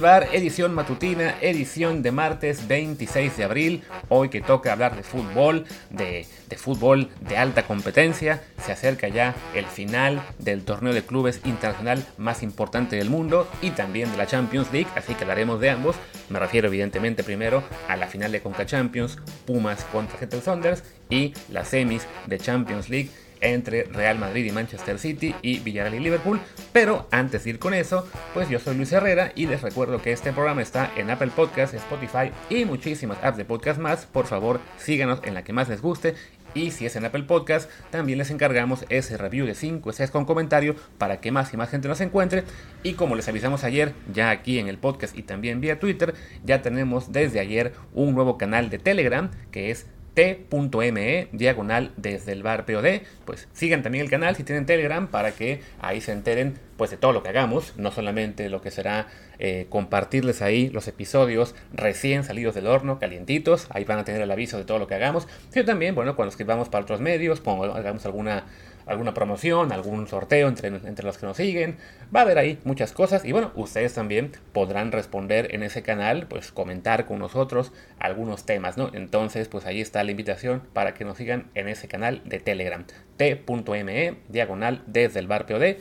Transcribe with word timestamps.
Bar, 0.00 0.28
edición 0.32 0.74
matutina, 0.74 1.36
edición 1.42 2.02
de 2.02 2.10
martes 2.10 2.66
26 2.66 3.36
de 3.36 3.44
abril. 3.44 3.82
Hoy 4.08 4.30
que 4.30 4.40
toca 4.40 4.72
hablar 4.72 4.96
de 4.96 5.02
fútbol, 5.02 5.66
de, 5.90 6.26
de, 6.48 6.56
fútbol 6.56 7.10
de 7.20 7.36
alta 7.36 7.64
competencia. 7.64 8.42
Se 8.64 8.72
acerca 8.72 9.08
ya 9.08 9.34
el 9.54 9.66
final 9.66 10.22
del 10.38 10.64
torneo 10.64 10.94
de 10.94 11.02
clubes 11.02 11.40
internacional 11.44 12.02
más 12.16 12.42
importante 12.42 12.96
del 12.96 13.10
mundo 13.10 13.46
y 13.60 13.70
también 13.70 14.10
de 14.10 14.16
la 14.16 14.26
Champions 14.26 14.72
League, 14.72 14.88
así 14.96 15.14
que 15.14 15.24
hablaremos 15.24 15.60
de 15.60 15.70
ambos. 15.70 15.96
Me 16.30 16.38
refiero 16.38 16.68
evidentemente 16.68 17.22
primero 17.22 17.62
a 17.86 17.96
la 17.96 18.06
final 18.06 18.32
de 18.32 18.40
Conca 18.40 18.64
Champions, 18.64 19.18
Pumas 19.46 19.84
contra 19.92 20.18
Seattle 20.18 20.40
Saunders 20.40 20.82
y 21.10 21.34
las 21.50 21.68
semis 21.68 22.06
de 22.26 22.38
Champions 22.38 22.88
League 22.88 23.10
entre 23.40 23.84
Real 23.84 24.18
Madrid 24.18 24.44
y 24.44 24.52
Manchester 24.52 24.98
City 24.98 25.34
y 25.42 25.60
Villarreal 25.60 25.94
y 25.94 26.00
Liverpool. 26.00 26.40
Pero 26.72 27.06
antes 27.10 27.44
de 27.44 27.50
ir 27.50 27.58
con 27.58 27.74
eso, 27.74 28.08
pues 28.34 28.48
yo 28.48 28.58
soy 28.58 28.76
Luis 28.76 28.92
Herrera 28.92 29.32
y 29.34 29.46
les 29.46 29.62
recuerdo 29.62 30.00
que 30.02 30.12
este 30.12 30.32
programa 30.32 30.62
está 30.62 30.92
en 30.96 31.10
Apple 31.10 31.32
Podcasts, 31.34 31.74
Spotify 31.74 32.32
y 32.48 32.64
muchísimas 32.64 33.18
apps 33.22 33.36
de 33.36 33.44
podcast 33.44 33.80
más. 33.80 34.06
Por 34.06 34.26
favor, 34.26 34.60
síganos 34.76 35.20
en 35.24 35.34
la 35.34 35.44
que 35.44 35.52
más 35.52 35.68
les 35.68 35.82
guste. 35.82 36.14
Y 36.54 36.72
si 36.72 36.84
es 36.84 36.96
en 36.96 37.04
Apple 37.04 37.22
Podcast, 37.24 37.70
también 37.90 38.18
les 38.18 38.30
encargamos 38.30 38.84
ese 38.88 39.16
review 39.16 39.46
de 39.46 39.54
5 39.54 39.88
estrellas 39.88 40.10
con 40.10 40.24
comentario 40.24 40.74
para 40.98 41.20
que 41.20 41.30
más 41.30 41.52
y 41.54 41.56
más 41.56 41.70
gente 41.70 41.86
nos 41.86 42.00
encuentre. 42.00 42.44
Y 42.82 42.94
como 42.94 43.14
les 43.14 43.28
avisamos 43.28 43.62
ayer, 43.62 43.94
ya 44.12 44.30
aquí 44.30 44.58
en 44.58 44.66
el 44.66 44.78
podcast 44.78 45.16
y 45.16 45.22
también 45.22 45.60
vía 45.60 45.78
Twitter, 45.78 46.14
ya 46.44 46.60
tenemos 46.60 47.12
desde 47.12 47.38
ayer 47.38 47.72
un 47.94 48.14
nuevo 48.14 48.36
canal 48.36 48.68
de 48.68 48.78
Telegram 48.78 49.30
que 49.52 49.70
es 49.70 49.86
t.me 50.14 51.28
diagonal 51.32 51.92
desde 51.96 52.32
el 52.32 52.42
bar 52.42 52.66
POD. 52.66 53.02
Pues 53.24 53.48
sigan 53.52 53.82
también 53.82 54.04
el 54.04 54.10
canal 54.10 54.36
si 54.36 54.44
tienen 54.44 54.66
Telegram 54.66 55.08
para 55.08 55.32
que 55.32 55.60
ahí 55.80 56.00
se 56.00 56.12
enteren 56.12 56.58
pues 56.76 56.90
de 56.90 56.96
todo 56.96 57.12
lo 57.12 57.22
que 57.22 57.28
hagamos, 57.28 57.74
no 57.76 57.92
solamente 57.92 58.48
lo 58.48 58.62
que 58.62 58.70
será 58.70 59.06
eh, 59.38 59.66
compartirles 59.68 60.40
ahí 60.40 60.70
los 60.70 60.88
episodios 60.88 61.54
recién 61.74 62.24
salidos 62.24 62.54
del 62.54 62.66
horno, 62.66 62.98
calientitos, 62.98 63.66
ahí 63.68 63.84
van 63.84 63.98
a 63.98 64.04
tener 64.04 64.22
el 64.22 64.30
aviso 64.30 64.56
de 64.56 64.64
todo 64.64 64.78
lo 64.78 64.86
que 64.86 64.94
hagamos, 64.94 65.28
sino 65.50 65.66
también, 65.66 65.94
bueno, 65.94 66.16
cuando 66.16 66.30
escribamos 66.30 66.70
para 66.70 66.84
otros 66.84 67.00
medios, 67.00 67.40
pongo, 67.40 67.64
hagamos 67.64 68.06
alguna 68.06 68.46
alguna 68.86 69.14
promoción, 69.14 69.72
algún 69.72 70.06
sorteo 70.06 70.48
entre, 70.48 70.68
entre 70.68 71.04
los 71.04 71.18
que 71.18 71.26
nos 71.26 71.36
siguen. 71.36 71.78
Va 72.14 72.20
a 72.20 72.22
haber 72.24 72.38
ahí 72.38 72.58
muchas 72.64 72.92
cosas 72.92 73.24
y 73.24 73.32
bueno, 73.32 73.52
ustedes 73.54 73.94
también 73.94 74.32
podrán 74.52 74.92
responder 74.92 75.54
en 75.54 75.62
ese 75.62 75.82
canal, 75.82 76.26
pues 76.26 76.52
comentar 76.52 77.06
con 77.06 77.18
nosotros 77.18 77.72
algunos 77.98 78.44
temas, 78.44 78.76
¿no? 78.76 78.90
Entonces, 78.92 79.48
pues 79.48 79.66
ahí 79.66 79.80
está 79.80 80.02
la 80.04 80.10
invitación 80.10 80.62
para 80.72 80.94
que 80.94 81.04
nos 81.04 81.18
sigan 81.18 81.50
en 81.54 81.68
ese 81.68 81.88
canal 81.88 82.22
de 82.24 82.40
Telegram, 82.40 82.84
t.me, 83.16 84.16
diagonal 84.28 84.82
desde 84.86 85.20
el 85.20 85.26
bar 85.26 85.46
POD, 85.46 85.76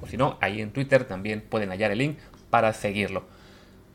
o 0.00 0.06
si 0.06 0.16
no, 0.16 0.38
ahí 0.40 0.60
en 0.60 0.72
Twitter 0.72 1.04
también 1.04 1.40
pueden 1.40 1.70
hallar 1.70 1.90
el 1.90 1.98
link 1.98 2.18
para 2.50 2.72
seguirlo. 2.72 3.24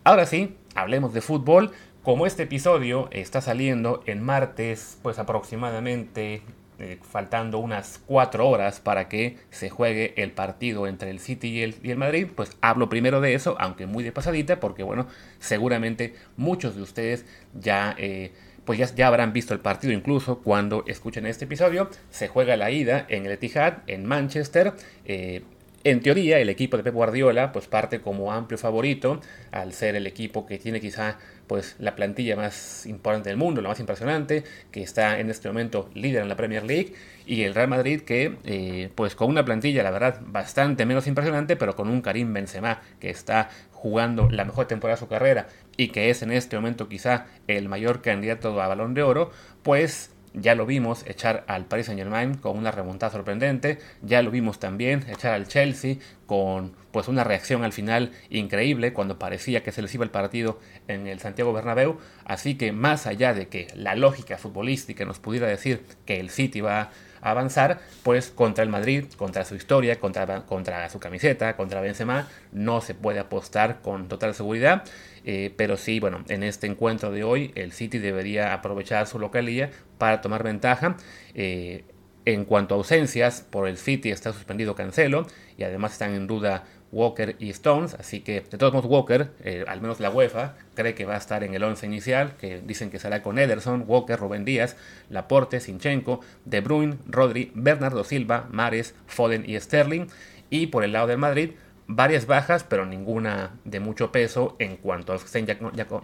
Ahora 0.03 0.25
sí, 0.25 0.57
hablemos 0.75 1.13
de 1.13 1.21
fútbol. 1.21 1.71
Como 2.03 2.25
este 2.25 2.43
episodio 2.43 3.09
está 3.11 3.41
saliendo 3.41 4.01
en 4.05 4.23
martes, 4.23 4.97
pues 5.03 5.19
aproximadamente 5.19 6.41
eh, 6.79 6.97
faltando 7.01 7.59
unas 7.59 7.99
cuatro 8.05 8.47
horas 8.47 8.79
para 8.79 9.09
que 9.09 9.37
se 9.49 9.69
juegue 9.69 10.13
el 10.15 10.31
partido 10.31 10.87
entre 10.87 11.09
el 11.09 11.19
City 11.19 11.49
y 11.81 11.89
el, 11.89 11.97
Madrid, 11.97 12.27
pues 12.33 12.55
hablo 12.61 12.87
primero 12.87 13.19
de 13.19 13.33
eso, 13.33 13.57
aunque 13.59 13.85
muy 13.85 14.03
de 14.03 14.13
pasadita, 14.13 14.61
porque 14.61 14.83
bueno, 14.83 15.07
seguramente 15.39 16.15
muchos 16.37 16.75
de 16.75 16.81
ustedes 16.81 17.25
ya... 17.53 17.95
Eh, 17.97 18.31
pues 18.65 18.77
ya, 18.77 18.85
ya, 18.93 19.07
habrán 19.07 19.33
visto 19.33 19.55
el 19.55 19.61
partido 19.61 19.93
incluso 19.93 20.39
cuando 20.39 20.83
escuchen 20.85 21.25
este 21.25 21.45
episodio. 21.45 21.89
Se 22.11 22.27
juega 22.27 22.55
la 22.55 22.69
ida 22.69 23.03
en 23.09 23.25
el 23.25 23.31
Etihad, 23.31 23.79
en 23.87 24.05
Manchester. 24.05 24.73
Eh, 25.05 25.41
en 25.83 26.01
teoría, 26.01 26.39
el 26.39 26.49
equipo 26.49 26.77
de 26.77 26.83
Pep 26.83 26.93
Guardiola 26.93 27.51
pues 27.51 27.67
parte 27.67 28.01
como 28.01 28.33
amplio 28.33 28.57
favorito, 28.57 29.21
al 29.51 29.73
ser 29.73 29.95
el 29.95 30.07
equipo 30.07 30.45
que 30.45 30.57
tiene 30.57 30.81
quizá 30.81 31.17
pues 31.47 31.75
la 31.79 31.95
plantilla 31.95 32.35
más 32.35 32.85
importante 32.85 33.29
del 33.29 33.37
mundo, 33.37 33.61
la 33.61 33.69
más 33.69 33.79
impresionante, 33.79 34.43
que 34.71 34.83
está 34.83 35.19
en 35.19 35.29
este 35.29 35.47
momento 35.47 35.89
líder 35.95 36.21
en 36.21 36.29
la 36.29 36.35
Premier 36.35 36.63
League, 36.63 36.93
y 37.25 37.43
el 37.43 37.55
Real 37.55 37.67
Madrid 37.67 38.01
que, 38.01 38.37
eh, 38.43 38.89
pues 38.95 39.15
con 39.15 39.29
una 39.29 39.45
plantilla, 39.45 39.83
la 39.83 39.91
verdad, 39.91 40.21
bastante 40.25 40.85
menos 40.85 41.07
impresionante, 41.07 41.55
pero 41.55 41.75
con 41.75 41.89
un 41.89 42.01
Karim 42.01 42.33
Benzema 42.33 42.81
que 42.99 43.09
está 43.09 43.49
jugando 43.71 44.29
la 44.29 44.45
mejor 44.45 44.67
temporada 44.67 44.95
de 44.95 44.99
su 44.99 45.07
carrera 45.07 45.47
y 45.77 45.87
que 45.89 46.09
es 46.09 46.21
en 46.21 46.31
este 46.31 46.55
momento 46.55 46.89
quizá 46.89 47.27
el 47.47 47.69
mayor 47.69 48.01
candidato 48.01 48.61
a 48.61 48.67
balón 48.67 48.93
de 48.93 49.03
oro, 49.03 49.31
pues 49.63 50.11
ya 50.33 50.55
lo 50.55 50.65
vimos 50.65 51.05
echar 51.07 51.43
al 51.47 51.65
Paris 51.65 51.87
Saint 51.87 51.99
Germain 51.99 52.35
con 52.35 52.57
una 52.57 52.71
remontada 52.71 53.11
sorprendente. 53.11 53.79
Ya 54.01 54.21
lo 54.21 54.31
vimos 54.31 54.59
también 54.59 55.03
echar 55.09 55.33
al 55.33 55.47
Chelsea 55.47 55.97
con 56.25 56.75
pues 56.91 57.07
una 57.07 57.23
reacción 57.23 57.63
al 57.63 57.73
final 57.73 58.11
increíble 58.29 58.93
cuando 58.93 59.19
parecía 59.19 59.63
que 59.63 59.71
se 59.71 59.81
les 59.81 59.93
iba 59.93 60.03
el 60.03 60.11
partido 60.11 60.59
en 60.87 61.07
el 61.07 61.19
Santiago 61.19 61.53
Bernabéu. 61.53 61.97
Así 62.25 62.55
que 62.55 62.71
más 62.71 63.07
allá 63.07 63.33
de 63.33 63.47
que 63.47 63.67
la 63.75 63.95
lógica 63.95 64.37
futbolística 64.37 65.05
nos 65.05 65.19
pudiera 65.19 65.47
decir 65.47 65.83
que 66.05 66.19
el 66.19 66.29
City 66.29 66.61
va 66.61 66.81
a 66.81 66.89
avanzar, 67.21 67.79
pues 68.03 68.29
contra 68.29 68.63
el 68.63 68.69
Madrid, 68.69 69.05
contra 69.17 69.45
su 69.45 69.55
historia, 69.55 69.99
contra, 69.99 70.45
contra 70.45 70.89
su 70.89 70.99
camiseta, 70.99 71.55
contra 71.55 71.81
Benzema, 71.81 72.27
no 72.51 72.81
se 72.81 72.93
puede 72.93 73.19
apostar 73.19 73.81
con 73.81 74.07
total 74.07 74.33
seguridad. 74.33 74.83
Eh, 75.25 75.53
pero 75.57 75.77
sí, 75.77 75.99
bueno, 75.99 76.23
en 76.29 76.43
este 76.43 76.67
encuentro 76.67 77.11
de 77.11 77.23
hoy 77.23 77.51
el 77.55 77.71
City 77.71 77.99
debería 77.99 78.53
aprovechar 78.53 79.05
su 79.07 79.19
localía 79.19 79.69
para 79.97 80.21
tomar 80.21 80.43
ventaja. 80.43 80.97
Eh, 81.33 81.83
en 82.25 82.45
cuanto 82.45 82.75
a 82.75 82.77
ausencias, 82.77 83.41
por 83.49 83.67
el 83.67 83.77
City 83.77 84.11
está 84.11 84.33
suspendido 84.33 84.75
Cancelo 84.75 85.25
y 85.57 85.63
además 85.63 85.93
están 85.93 86.13
en 86.13 86.27
duda 86.27 86.63
Walker 86.91 87.35
y 87.39 87.49
Stones, 87.51 87.93
así 87.95 88.21
que 88.21 88.41
de 88.41 88.57
todos 88.57 88.73
modos 88.73 88.89
Walker, 88.89 89.29
eh, 89.43 89.65
al 89.67 89.81
menos 89.81 89.99
la 89.99 90.09
UEFA, 90.09 90.55
cree 90.73 90.95
que 90.95 91.05
va 91.05 91.15
a 91.15 91.17
estar 91.17 91.43
en 91.43 91.53
el 91.53 91.63
11 91.63 91.85
inicial, 91.85 92.35
que 92.37 92.61
dicen 92.61 92.89
que 92.89 92.99
será 92.99 93.21
con 93.21 93.37
Ederson, 93.37 93.83
Walker, 93.87 94.19
Rubén 94.19 94.45
Díaz, 94.45 94.75
Laporte, 95.09 95.59
Sinchenko, 95.59 96.21
De 96.45 96.61
Bruyne, 96.61 96.97
Rodri, 97.07 97.51
Bernardo 97.53 98.03
Silva, 98.03 98.47
Mares, 98.51 98.95
Foden 99.07 99.43
y 99.47 99.59
Sterling. 99.59 100.07
Y 100.49 100.67
por 100.67 100.83
el 100.83 100.93
lado 100.93 101.07
del 101.07 101.19
Madrid, 101.19 101.51
varias 101.85 102.27
bajas, 102.27 102.63
pero 102.63 102.85
ninguna 102.85 103.51
de 103.65 103.79
mucho 103.79 104.11
peso 104.11 104.55
en 104.59 104.77
cuanto 104.77 105.11
a 105.11 105.15
los 105.15 105.23
que 105.23 105.39
estén 105.39 105.45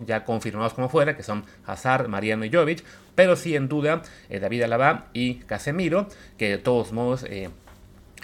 ya, 0.05 0.23
confirmados 0.23 0.73
como 0.73 0.89
fuera, 0.89 1.15
que 1.15 1.23
son 1.23 1.45
Hazard, 1.65 2.07
Mariano 2.09 2.45
y 2.45 2.51
Jovic, 2.51 2.83
pero 3.13 3.35
sí 3.35 3.55
en 3.55 3.67
duda 3.69 4.01
eh, 4.29 4.39
David 4.39 4.63
Alaba 4.63 5.07
y 5.13 5.35
Casemiro, 5.35 6.07
que 6.37 6.49
de 6.49 6.57
todos 6.57 6.91
modos... 6.91 7.23
Eh, 7.23 7.49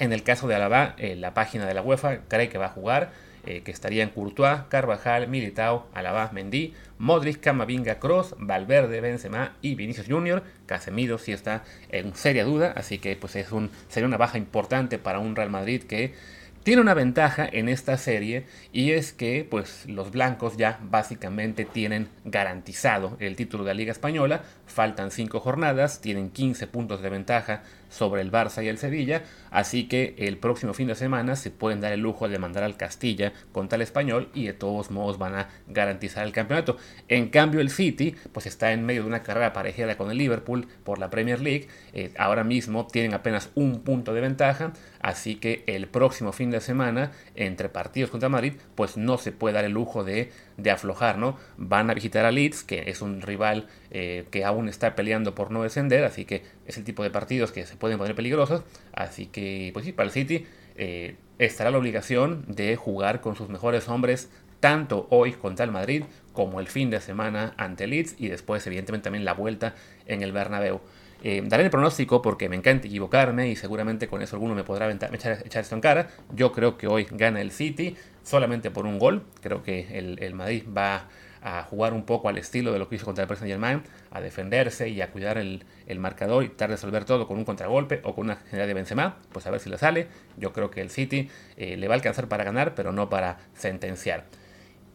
en 0.02 0.14
el 0.14 0.24
caso 0.24 0.48
de 0.48 0.56
Alaba, 0.56 0.96
eh, 0.98 1.16
la 1.16 1.36
página 1.36 1.68
de 1.68 1.76
la 1.76 1.84
UEFA 1.84 2.22
cree 2.28 2.50
que 2.50 2.58
va 2.58 2.66
a 2.66 2.70
jugar, 2.70 3.12
eh, 3.46 3.62
que 3.62 3.70
estarían 3.70 4.10
Courtois, 4.10 4.62
Carvajal, 4.68 5.28
Militao, 5.28 5.88
Alaba, 5.94 6.32
Mendy, 6.34 6.74
Modric, 6.98 7.40
Camavinga, 7.40 8.00
Cross, 8.00 8.34
Valverde, 8.40 9.00
Benzema 9.00 9.54
y 9.62 9.76
Vinicius 9.76 10.08
Junior. 10.08 10.42
Casemiro 10.66 11.20
sí 11.20 11.34
está 11.34 11.64
en 11.90 12.16
seria 12.16 12.46
duda, 12.46 12.74
así 12.76 12.98
que 12.98 13.16
pues 13.16 13.36
es 13.36 13.52
un, 13.52 13.70
sería 13.90 14.08
una 14.08 14.18
baja 14.18 14.40
importante 14.40 14.98
para 14.98 15.20
un 15.20 15.36
Real 15.36 15.52
Madrid 15.52 15.84
que 15.84 16.16
tiene 16.64 16.82
una 16.82 16.94
ventaja 16.94 17.48
en 17.52 17.70
esta 17.70 17.98
serie 17.98 18.46
y 18.72 18.92
es 18.92 19.14
que 19.14 19.48
pues 19.50 19.86
los 19.88 20.12
blancos 20.12 20.58
ya 20.58 20.80
básicamente 20.84 21.66
tienen 21.66 22.08
garantizado 22.24 23.18
el 23.20 23.36
título 23.36 23.64
de 23.64 23.70
la 23.70 23.74
Liga 23.74 23.92
Española, 23.92 24.44
faltan 24.68 25.10
5 25.10 25.40
jornadas, 25.40 26.02
tienen 26.02 26.30
15 26.30 26.68
puntos 26.68 27.02
de 27.02 27.10
ventaja 27.10 27.64
sobre 27.90 28.22
el 28.22 28.32
Barça 28.32 28.64
y 28.64 28.68
el 28.68 28.78
Sevilla, 28.78 29.24
así 29.50 29.88
que 29.88 30.16
el 30.18 30.38
próximo 30.38 30.74
fin 30.74 30.88
de 30.88 30.96
semana 30.96 31.36
se 31.36 31.52
pueden 31.52 31.82
dar 31.82 31.92
el 31.92 32.00
lujo 32.00 32.30
de 32.30 32.40
mandar 32.40 32.64
al 32.64 32.78
Castilla 32.78 33.34
contra 33.52 33.76
el 33.76 33.82
Español 33.82 34.30
y 34.34 34.46
de 34.46 34.54
todos 34.54 34.92
modos 34.92 35.18
van 35.18 35.36
a 35.36 35.50
garantizar 35.68 36.26
el 36.26 36.32
campeonato. 36.32 36.78
En 37.08 37.30
cambio 37.30 37.60
el 37.60 37.70
City 37.70 38.16
pues 38.32 38.46
está 38.46 38.72
en 38.72 38.86
medio 38.86 39.02
de 39.02 39.08
una 39.08 39.24
carrera 39.24 39.52
parejera 39.52 39.98
con 39.98 40.12
el 40.12 40.18
Liverpool 40.18 40.68
por 40.84 41.00
la 41.00 41.10
Premier 41.10 41.42
League, 41.42 41.68
eh, 41.94 42.14
ahora 42.18 42.44
mismo 42.44 42.88
tienen 42.88 43.14
apenas 43.14 43.50
un 43.56 43.82
punto 43.82 44.14
de 44.14 44.22
ventaja, 44.22 44.74
así 45.02 45.36
que 45.36 45.64
el 45.68 45.88
próximo 45.88 46.32
fin 46.32 46.52
de 46.52 46.62
semana 46.62 47.12
entre 47.36 47.70
partidos 47.70 48.10
contra 48.12 48.30
Madrid 48.30 48.54
pues 48.76 48.98
no 48.98 49.18
se 49.18 49.32
puede 49.32 49.56
dar 49.56 49.66
el 49.66 49.74
lujo 49.74 50.04
de, 50.04 50.32
de 50.58 50.72
aflojar, 50.72 51.18
¿no? 51.18 51.38
Van 51.58 51.90
a 51.90 51.94
visitar 51.94 52.26
a 52.26 52.32
Leeds, 52.32 52.64
que 52.64 52.84
es 52.88 53.02
un 53.02 53.22
rival 53.22 53.68
eh, 53.90 54.26
que 54.32 54.46
aún 54.46 54.70
está 54.70 54.96
peleando 54.96 55.36
por 55.36 55.52
no 55.52 55.64
descender, 55.64 56.04
así 56.04 56.26
que 56.26 56.44
es 56.66 56.78
el 56.78 56.84
tipo 56.84 57.04
de 57.04 57.10
partidos 57.10 57.52
que 57.52 57.66
se 57.66 57.76
pueden 57.76 57.98
poner 57.98 58.16
peligrosos. 58.16 58.64
Así 58.94 59.28
que, 59.28 59.72
pues 59.74 59.86
sí, 59.86 59.92
para 59.92 60.08
el 60.08 60.14
City 60.14 60.46
eh, 60.76 61.16
estará 61.40 61.72
la 61.72 61.78
obligación 61.78 62.46
de 62.48 62.76
jugar 62.76 63.22
con 63.22 63.36
sus 63.36 63.50
mejores 63.50 63.90
hombres, 63.90 64.30
tanto 64.60 65.08
hoy 65.10 65.34
contra 65.34 65.66
el 65.66 65.72
Madrid 65.72 66.04
como 66.34 66.60
el 66.60 66.68
fin 66.68 66.90
de 66.90 67.02
semana 67.02 67.54
ante 67.58 67.88
Leeds 67.88 68.16
y 68.20 68.28
después, 68.28 68.66
evidentemente, 68.68 69.06
también 69.06 69.26
la 69.26 69.34
vuelta 69.34 69.76
en 70.06 70.22
el 70.22 70.32
Bernabéu. 70.32 70.82
Eh, 71.24 71.44
daré 71.46 71.64
el 71.64 71.70
pronóstico 71.70 72.22
porque 72.22 72.50
me 72.50 72.56
encanta 72.56 72.88
equivocarme 72.88 73.50
y 73.50 73.56
seguramente 73.56 74.08
con 74.08 74.22
eso 74.22 74.36
alguno 74.36 74.56
me 74.56 74.64
podrá 74.64 74.92
echar, 74.92 75.40
esto 75.44 75.76
en 75.76 75.82
cara. 75.82 76.10
Yo 76.34 76.52
creo 76.52 76.78
que 76.78 76.88
hoy 76.88 77.08
gana 77.12 77.42
el 77.42 77.52
City 77.52 77.96
solamente 78.24 78.72
por 78.72 78.86
un 78.86 78.98
gol. 78.98 79.24
Creo 79.42 79.62
que 79.62 79.98
el, 79.98 80.34
Madrid 80.34 80.64
va 80.76 81.08
a 81.44 81.64
jugar 81.64 81.94
un 81.94 82.06
poco 82.06 82.30
al 82.30 82.38
estilo 82.38 82.72
de 82.72 82.80
lo 82.80 82.88
que 82.88 82.96
hizo 82.96 83.06
contra 83.06 83.24
el 83.24 83.28
Paris 83.28 83.42
Saint 83.42 83.86
a 84.12 84.22
defenderse 84.22 84.90
y 84.90 85.02
a 85.02 85.12
cuidar 85.12 85.38
el, 85.38 85.64
marcador 85.98 86.44
y 86.44 86.48
tratar 86.50 86.70
de 86.70 86.76
resolver 86.76 87.06
todo 87.06 87.28
con 87.28 87.38
un 87.38 87.46
contragolpe 87.46 88.02
o 88.04 88.16
con 88.16 88.26
una 88.26 88.38
general 88.38 88.68
de 88.68 88.74
Benzema, 88.74 89.18
pues 89.32 89.46
a 89.46 89.52
ver 89.52 89.60
si 89.60 89.70
le 89.70 89.78
sale. 89.78 90.08
Yo 90.38 90.54
creo 90.54 90.72
que 90.72 90.82
el 90.82 90.90
City 90.90 91.30
eh, 91.58 91.78
le 91.78 91.88
va 91.88 91.94
a 91.94 91.98
alcanzar 91.98 92.28
para 92.28 92.44
ganar, 92.44 92.74
pero 92.74 92.92
no 92.92 93.10
para 93.10 93.38
sentenciar. 93.54 94.26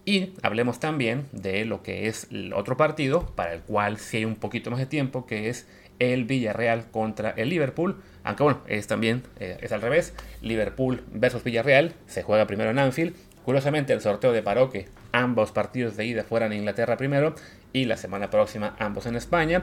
Y 0.09 0.35
hablemos 0.43 0.79
también 0.79 1.27
de 1.33 1.65
lo 1.65 1.83
que 1.83 2.07
es 2.07 2.29
el 2.31 2.53
otro 2.53 2.77
partido, 2.77 3.27
para 3.35 3.53
el 3.53 3.63
cual 3.63 3.99
sí 3.99 4.19
hay 4.19 4.25
un 4.25 4.37
poquito 4.37 4.71
más 4.71 4.79
de 4.79 4.87
tiempo, 4.87 5.27
que 5.27 5.49
es 5.49 5.67
el 5.99 6.25
Villarreal 6.25 6.91
contra 6.91 7.31
el 7.31 7.49
Liverpool. 7.49 8.03
Aunque 8.25 8.43
bueno, 8.43 8.61
es 8.67 8.87
también 8.87 9.23
eh, 9.39 9.59
es 9.61 9.73
al 9.73 9.83
revés. 9.83 10.15
Liverpool 10.43 11.05
versus 11.13 11.45
Villarreal 11.45 11.95
se 12.07 12.23
juega 12.23 12.47
primero 12.47 12.71
en 12.71 12.79
Anfield. 12.79 13.15
Curiosamente, 13.45 13.93
el 13.93 14.01
sorteo 14.01 14.33
de 14.33 14.43
que 14.73 14.89
ambos 15.13 15.53
partidos 15.53 15.97
de 15.97 16.05
ida 16.05 16.25
fueran 16.25 16.53
en 16.53 16.59
Inglaterra 16.59 16.97
primero 16.97 17.35
y 17.73 17.85
la 17.85 17.97
semana 17.97 18.31
próxima 18.31 18.75
ambos 18.79 19.07
en 19.07 19.17
España. 19.17 19.63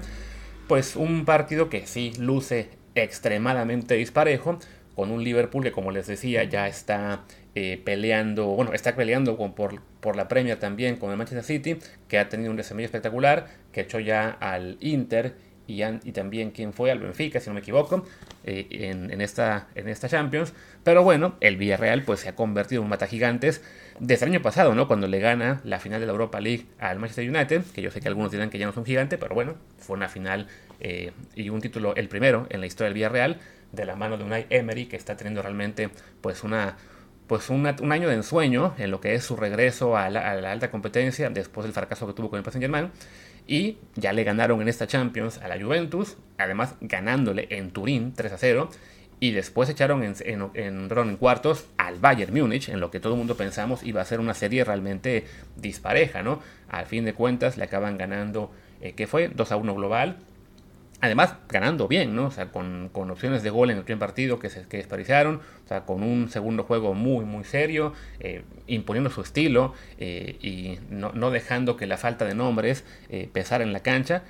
Pues 0.68 0.96
un 0.96 1.26
partido 1.26 1.70
que 1.70 1.86
sí 1.86 2.14
luce 2.18 2.70
extremadamente 2.96 3.96
disparejo, 3.96 4.60
con 4.96 5.12
un 5.12 5.24
Liverpool 5.24 5.64
que 5.64 5.72
como 5.72 5.92
les 5.92 6.08
decía 6.08 6.44
ya 6.44 6.68
está 6.68 7.24
eh, 7.56 7.82
peleando, 7.84 8.48
bueno, 8.48 8.74
está 8.74 8.96
peleando 8.96 9.38
por, 9.38 9.82
por, 10.00 10.16
la 10.16 10.28
Premier 10.28 10.60
también 10.60 10.96
con 10.98 11.12
el 11.12 11.18
Manchester 11.18 11.44
City, 11.44 11.78
que 12.08 12.18
ha 12.18 12.30
tenido 12.30 12.52
un 12.52 12.58
desempeño 12.58 12.86
espectacular, 12.86 13.48
que 13.72 13.82
echó 13.82 14.00
ya 14.00 14.30
al 14.30 14.78
Inter 14.80 15.36
y, 15.68 15.84
y 15.84 16.12
también 16.12 16.52
quien 16.52 16.74
fue 16.74 16.92
al 16.92 17.00
Benfica, 17.00 17.40
si 17.40 17.50
no 17.50 17.54
me 17.54 17.62
equivoco, 17.62 18.06
eh, 18.44 18.68
en, 18.72 19.22
esta, 19.22 19.68
en 19.76 19.88
esta 19.88 20.10
Champions. 20.10 20.54
Pero 20.84 21.04
bueno, 21.04 21.36
el 21.40 21.58
Villarreal 21.58 22.04
pues 22.04 22.22
se 22.22 22.30
ha 22.30 22.36
convertido 22.36 22.82
en 22.82 22.86
un 22.86 22.90
mata 22.90 23.08
gigantes 23.08 23.64
desde 24.00 24.26
el 24.26 24.32
año 24.32 24.42
pasado, 24.42 24.76
¿no? 24.76 24.88
Cuando 24.88 25.08
le 25.08 25.20
gana 25.20 25.62
la 25.64 25.80
final 25.80 26.00
de 26.00 26.06
la 26.06 26.12
Europa 26.12 26.42
League 26.42 26.66
al 26.80 27.00
Manchester 27.00 27.30
United, 27.30 27.64
que 27.74 27.82
yo 27.82 27.92
sé 27.92 28.02
que 28.02 28.08
algunos 28.08 28.32
dirán 28.32 28.50
que 28.50 28.58
ya 28.58 28.66
no 28.66 28.72
es 28.72 28.78
un 28.78 28.86
gigante, 28.86 29.18
pero 29.18 29.36
bueno, 29.36 29.56
fue 29.78 29.96
una 29.96 30.10
final 30.10 30.48
eh, 30.80 31.12
y 31.36 31.50
un 31.50 31.62
título, 31.62 31.96
el 31.96 32.10
primero 32.10 32.48
en 32.50 32.60
la 32.60 32.66
historia 32.66 32.88
del 32.88 32.96
Villarreal, 32.96 33.40
de 33.72 33.86
la 33.86 33.96
mano 33.96 34.18
de 34.18 34.24
Unai 34.24 34.46
Emery, 34.50 34.86
que 34.86 34.98
está 34.98 35.16
teniendo 35.16 35.42
realmente 35.42 35.90
pues 36.22 36.44
una 36.44 36.78
pues 37.28 37.50
un 37.50 37.66
año 37.66 38.10
de 38.10 38.16
ensueño 38.16 38.76
en 38.78 38.92
lo 38.92 39.00
que 39.00 39.16
es 39.16 39.24
su 39.24 39.36
regreso 39.38 39.96
a 39.96 40.10
la, 40.10 40.52
alta 40.52 40.70
competencia 40.70 41.30
después 41.30 41.64
del 41.64 41.74
fracaso 41.74 42.06
que 42.06 42.14
tuvo 42.14 42.30
con 42.30 42.38
el 42.38 42.44
Paris 42.44 42.60
Saint 42.60 42.92
y 43.48 43.78
ya 43.96 44.14
le 44.14 44.24
ganaron 44.24 44.62
en 44.62 44.68
esta 44.68 44.88
Champions 44.88 45.38
a 45.40 45.48
la 45.48 45.62
Juventus, 45.62 46.18
además 46.38 46.76
ganándole 46.82 47.48
en 47.50 47.72
Turín 47.72 48.14
3 48.14 48.34
a 48.34 48.38
0 48.38 48.70
y 49.20 49.32
después 49.32 49.70
echaron 49.70 50.04
en, 50.04 50.16
en, 50.26 50.90
en, 50.90 51.18
cuartos 51.18 51.66
al 51.78 52.00
Bayern 52.00 52.34
Múnich, 52.34 52.70
en 52.70 52.80
lo 52.80 52.92
que 52.92 53.00
todo 53.00 53.14
el 53.14 53.20
mundo 53.20 53.38
pensamos 53.38 53.84
iba 53.84 54.02
a 54.02 54.06
ser 54.06 54.20
una 54.20 54.34
serie 54.34 54.64
realmente 54.66 55.26
dispareja, 55.56 56.24
¿no? 56.24 56.42
Al 56.68 56.88
fin 56.88 57.06
de 57.06 57.14
cuentas 57.14 57.58
le 57.58 57.64
acaban 57.64 57.98
ganando, 57.98 58.52
eh, 58.82 58.94
¿qué 58.94 59.08
fue? 59.08 59.30
2 59.30 59.52
a 59.52 59.56
1 59.56 59.76
global, 59.76 60.18
Además, 61.04 61.36
ganando 61.50 61.90
bien, 61.90 62.16
¿no? 62.16 62.28
O 62.28 62.32
sea, 62.32 62.46
con, 62.54 62.90
opciones 62.94 63.44
de 63.44 63.50
gol 63.50 63.70
en 63.70 63.78
el 63.78 63.84
primer 63.84 64.00
partido 64.00 64.40
que 64.40 64.50
se 64.50 64.66
que 64.70 64.78
desperdiciaron, 64.78 65.42
o 65.66 65.68
sea, 65.68 65.82
con 65.82 66.02
un 66.02 66.30
segundo 66.30 66.64
juego 66.64 66.94
muy, 66.94 67.26
muy 67.26 67.44
serio, 67.44 67.92
eh, 68.22 68.44
imponiendo 68.68 69.10
su 69.10 69.20
estilo 69.20 69.74
eh, 69.98 70.38
y 70.42 70.80
no, 70.90 71.12
dejando 71.30 71.76
que 71.76 71.88
la 71.88 71.98
falta 71.98 72.24
de 72.24 72.36
nombres 72.36 72.86
eh, 73.10 73.30
pesara 73.34 73.66
en 73.66 73.74
la 73.74 73.82
cancha. 73.82 74.24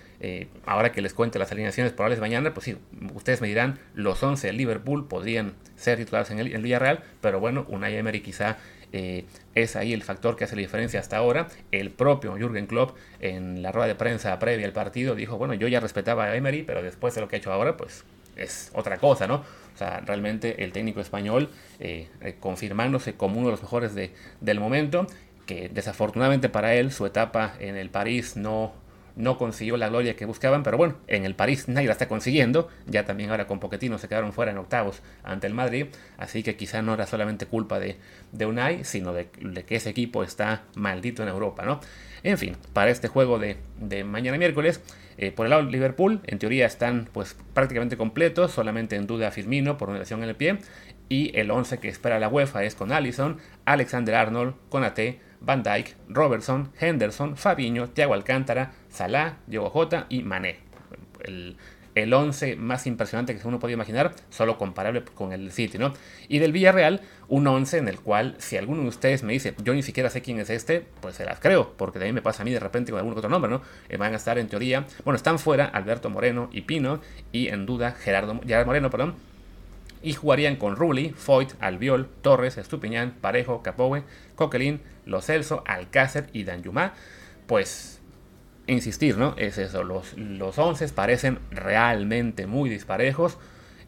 ahora 0.65 0.91
que 0.91 1.03
les 1.03 1.13
cuente 1.13 1.37
las 1.37 1.51
alineaciones 1.51 1.93
probables 1.93 2.19
mañana, 2.19 2.55
pues 2.55 2.63
sí, 2.65 2.77
ustedes 3.13 3.39
me 3.39 3.47
dirán, 3.47 3.77
los 3.93 4.23
11 4.23 4.47
del 4.47 4.57
Liverpool 4.57 5.07
podrían 5.07 5.53
ser 5.75 5.99
titulares 5.99 6.31
en 6.31 6.39
el, 6.39 6.55
en 6.55 6.63
Villarreal, 6.63 7.03
pero 7.21 7.39
bueno, 7.39 7.67
Unai 7.69 7.95
Emery 7.97 8.21
quizá 8.21 8.57
eh, 8.93 9.25
es 9.55 9.75
ahí 9.75 9.91
el 9.91 10.03
factor 10.03 10.35
que 10.35 10.45
hace 10.45 10.55
la 10.55 10.61
diferencia 10.61 10.99
hasta 10.99 11.17
ahora. 11.17 11.47
El 11.71 11.89
propio 11.89 12.35
Jürgen 12.37 12.67
Klopp 12.67 12.95
en 13.19 13.61
la 13.61 13.71
rueda 13.71 13.87
de 13.87 13.95
prensa 13.95 14.37
previa 14.39 14.65
al 14.65 14.71
partido 14.71 15.15
dijo, 15.15 15.37
bueno, 15.37 15.55
yo 15.55 15.67
ya 15.67 15.79
respetaba 15.79 16.25
a 16.25 16.35
Emery, 16.35 16.63
pero 16.63 16.81
después 16.81 17.15
de 17.15 17.21
lo 17.21 17.27
que 17.27 17.35
ha 17.35 17.39
hecho 17.39 17.51
ahora, 17.51 17.75
pues 17.75 18.05
es 18.35 18.71
otra 18.73 18.97
cosa, 18.99 19.27
¿no? 19.27 19.43
O 19.73 19.77
sea, 19.77 20.01
realmente 20.01 20.63
el 20.63 20.71
técnico 20.71 21.01
español 21.01 21.49
eh, 21.79 22.07
eh, 22.21 22.35
confirmándose 22.39 23.15
como 23.15 23.39
uno 23.39 23.47
de 23.47 23.51
los 23.51 23.63
mejores 23.63 23.95
de, 23.95 24.11
del 24.39 24.59
momento, 24.59 25.07
que 25.47 25.69
desafortunadamente 25.69 26.47
para 26.47 26.75
él 26.75 26.91
su 26.91 27.05
etapa 27.05 27.55
en 27.59 27.75
el 27.75 27.89
París 27.89 28.37
no, 28.37 28.73
no 29.15 29.37
consiguió 29.37 29.77
la 29.77 29.89
gloria 29.89 30.15
que 30.15 30.25
buscaban, 30.25 30.63
pero 30.63 30.77
bueno, 30.77 30.95
en 31.07 31.25
el 31.25 31.35
París 31.35 31.67
nadie 31.67 31.87
la 31.87 31.93
está 31.93 32.07
consiguiendo, 32.07 32.69
ya 32.87 33.05
también 33.05 33.29
ahora 33.29 33.47
con 33.47 33.59
Poquetino 33.59 33.97
se 33.97 34.07
quedaron 34.07 34.33
fuera 34.33 34.51
en 34.51 34.57
octavos 34.57 35.01
ante 35.23 35.47
el 35.47 35.53
Madrid, 35.53 35.87
así 36.17 36.43
que 36.43 36.55
quizá 36.55 36.81
no 36.81 36.93
era 36.93 37.05
solamente 37.05 37.45
culpa 37.45 37.79
de, 37.79 37.97
de 38.31 38.45
Unai, 38.45 38.83
sino 38.83 39.13
de, 39.13 39.27
que 39.27 39.75
ese 39.75 39.89
equipo 39.89 40.23
está 40.23 40.63
maldito 40.75 41.23
en 41.23 41.29
Europa, 41.29 41.65
¿no? 41.65 41.79
En 42.23 42.37
fin, 42.37 42.55
para 42.71 42.89
este 42.89 43.07
juego 43.09 43.37
de, 43.37 43.57
mañana 44.03 44.37
miércoles, 44.37 44.81
eh, 45.17 45.31
por 45.31 45.45
el 45.45 45.51
lado 45.51 45.65
de 45.65 45.71
Liverpool, 45.71 46.21
en 46.25 46.39
teoría 46.39 46.65
están 46.65 47.07
pues 47.11 47.35
prácticamente 47.53 47.97
completos, 47.97 48.51
solamente 48.51 48.95
en 48.95 49.05
duda 49.05 49.29
Firmino 49.29 49.77
por 49.77 49.89
una 49.89 49.99
lesión 49.99 50.23
en 50.23 50.29
el 50.29 50.35
pie, 50.35 50.57
y 51.09 51.37
el 51.37 51.51
11 51.51 51.79
que 51.79 51.89
espera 51.89 52.19
la 52.19 52.29
UEFA 52.29 52.63
es 52.63 52.75
con 52.75 52.91
Allison, 52.91 53.37
Alexander 53.65 54.15
Arnold, 54.15 54.55
Conate, 54.69 55.19
Van 55.41 55.61
Dyke, 55.61 55.95
Robertson, 56.07 56.71
Henderson, 56.79 57.35
Fabiño, 57.35 57.89
Thiago 57.89 58.13
Alcántara, 58.13 58.71
Salah, 58.93 59.37
Diego 59.47 59.69
Jota 59.69 60.05
y 60.09 60.23
Mané. 60.23 60.59
El, 61.23 61.57
el 61.95 62.13
11 62.13 62.55
más 62.55 62.87
impresionante 62.87 63.37
que 63.37 63.47
uno 63.47 63.59
podía 63.59 63.73
imaginar, 63.73 64.13
solo 64.29 64.57
comparable 64.57 65.03
con 65.03 65.31
el 65.33 65.51
City, 65.51 65.77
¿no? 65.77 65.93
Y 66.27 66.39
del 66.39 66.51
Villarreal, 66.51 67.01
un 67.27 67.45
11 67.47 67.79
en 67.79 67.87
el 67.87 67.99
cual, 67.99 68.35
si 68.39 68.57
alguno 68.57 68.83
de 68.83 68.87
ustedes 68.87 69.23
me 69.23 69.33
dice, 69.33 69.53
yo 69.63 69.73
ni 69.73 69.83
siquiera 69.83 70.09
sé 70.09 70.21
quién 70.21 70.39
es 70.39 70.49
este, 70.49 70.85
pues 71.01 71.15
se 71.15 71.25
las 71.25 71.39
creo, 71.39 71.73
porque 71.77 71.99
ahí 71.99 72.13
me 72.13 72.21
pasa 72.21 72.41
a 72.41 72.45
mí 72.45 72.51
de 72.51 72.59
repente 72.59 72.91
con 72.91 72.99
algún 72.99 73.17
otro 73.17 73.29
nombre, 73.29 73.49
¿no? 73.49 73.61
Eh, 73.89 73.97
van 73.97 74.13
a 74.13 74.17
estar 74.17 74.37
en 74.37 74.47
teoría, 74.47 74.85
bueno, 75.03 75.15
están 75.15 75.39
fuera 75.39 75.65
Alberto 75.65 76.09
Moreno 76.09 76.49
y 76.51 76.61
Pino, 76.61 76.99
y 77.31 77.47
en 77.49 77.65
duda 77.65 77.91
Gerardo, 77.91 78.39
Gerardo 78.45 78.65
Moreno, 78.65 78.89
perdón, 78.89 79.15
y 80.01 80.13
jugarían 80.13 80.57
con 80.57 80.75
Rulli, 80.75 81.11
Foyt, 81.11 81.53
Albiol, 81.61 82.09
Torres, 82.21 82.57
Estupiñán, 82.57 83.13
Parejo, 83.21 83.63
Capowe, 83.63 84.03
Coquelin, 84.35 84.81
Lo 85.05 85.21
Celso, 85.21 85.63
Alcácer 85.65 86.27
y 86.33 86.43
Danjumá. 86.43 86.93
Pues, 87.47 88.01
insistir, 88.67 89.17
¿no? 89.17 89.35
Es 89.37 89.57
eso, 89.57 89.83
los, 89.83 90.17
los 90.17 90.57
once 90.57 90.87
parecen 90.89 91.39
realmente 91.51 92.47
muy 92.47 92.69
disparejos. 92.69 93.37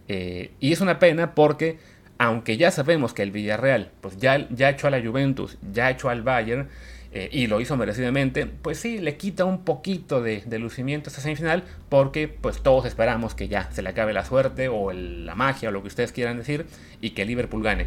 Eh, 0.07 0.51
y 0.59 0.71
es 0.71 0.81
una 0.81 0.99
pena 0.99 1.33
porque, 1.33 1.79
aunque 2.17 2.57
ya 2.57 2.71
sabemos 2.71 3.13
que 3.13 3.23
el 3.23 3.31
Villarreal, 3.31 3.91
pues 4.01 4.17
ya, 4.17 4.47
ya 4.49 4.69
echó 4.69 4.87
a 4.87 4.91
la 4.91 5.01
Juventus, 5.01 5.57
ya 5.71 5.89
echó 5.89 6.09
al 6.09 6.21
Bayern, 6.21 6.69
eh, 7.17 7.29
y 7.31 7.47
lo 7.47 7.61
hizo 7.61 7.77
merecidamente, 7.77 8.45
pues 8.45 8.77
sí, 8.77 8.97
le 8.97 9.15
quita 9.15 9.45
un 9.45 9.63
poquito 9.63 10.21
de, 10.21 10.43
lucimiento 10.59 11.07
a 11.07 11.11
esta 11.11 11.21
semifinal 11.21 11.63
porque 11.87 12.27
pues 12.27 12.61
todos 12.61 12.83
esperamos 12.85 13.35
que 13.35 13.47
ya 13.47 13.71
se 13.71 13.81
le 13.81 13.87
acabe 13.87 14.11
la 14.11 14.25
suerte 14.25 14.67
o 14.67 14.91
la 14.91 15.33
magia 15.33 15.69
o 15.69 15.71
lo 15.71 15.81
que 15.81 15.87
ustedes 15.87 16.11
quieran 16.11 16.35
decir 16.35 16.65
y 16.99 17.11
que 17.11 17.23
Liverpool 17.23 17.63
gane. 17.63 17.85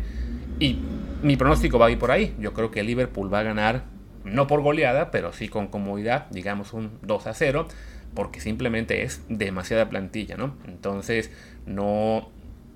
Y 0.60 0.78
mi 1.22 1.36
pronóstico 1.36 1.78
va 1.78 1.88
a 1.88 1.90
ir 1.90 1.98
por 1.98 2.10
ahí, 2.10 2.34
yo 2.38 2.54
creo 2.54 2.70
que 2.70 2.82
Liverpool 2.82 3.30
va 3.32 3.40
a 3.40 3.42
ganar 3.42 3.97
no 4.24 4.46
por 4.46 4.62
goleada, 4.62 5.10
pero 5.10 5.32
sí 5.32 5.48
con 5.48 5.68
comodidad, 5.68 6.26
digamos 6.30 6.72
un 6.72 6.98
2 7.02 7.26
a 7.26 7.34
0, 7.34 7.68
porque 8.14 8.40
simplemente 8.40 9.02
es 9.02 9.22
demasiada 9.28 9.88
plantilla, 9.88 10.36
¿no? 10.36 10.56
Entonces, 10.66 11.30
no, 11.66 12.30